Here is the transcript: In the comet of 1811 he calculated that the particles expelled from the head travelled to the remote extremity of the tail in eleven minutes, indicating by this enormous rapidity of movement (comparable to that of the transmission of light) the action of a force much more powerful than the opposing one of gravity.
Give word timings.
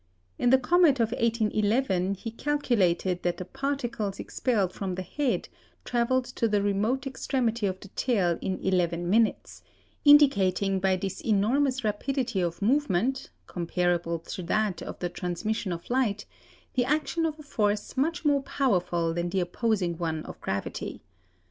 In 0.39 0.49
the 0.49 0.57
comet 0.57 0.99
of 0.99 1.11
1811 1.11 2.15
he 2.15 2.31
calculated 2.31 3.21
that 3.21 3.37
the 3.37 3.45
particles 3.45 4.19
expelled 4.19 4.73
from 4.73 4.95
the 4.95 5.03
head 5.03 5.47
travelled 5.85 6.25
to 6.25 6.47
the 6.47 6.63
remote 6.63 7.05
extremity 7.05 7.67
of 7.67 7.79
the 7.79 7.89
tail 7.89 8.39
in 8.41 8.57
eleven 8.61 9.07
minutes, 9.11 9.61
indicating 10.03 10.79
by 10.79 10.95
this 10.95 11.21
enormous 11.23 11.83
rapidity 11.83 12.41
of 12.41 12.63
movement 12.63 13.29
(comparable 13.45 14.17
to 14.17 14.41
that 14.41 14.81
of 14.81 14.97
the 14.97 15.07
transmission 15.09 15.71
of 15.71 15.87
light) 15.87 16.25
the 16.73 16.83
action 16.83 17.23
of 17.23 17.37
a 17.37 17.43
force 17.43 17.95
much 17.95 18.25
more 18.25 18.41
powerful 18.41 19.13
than 19.13 19.29
the 19.29 19.39
opposing 19.39 19.99
one 19.99 20.25
of 20.25 20.41
gravity. 20.41 21.03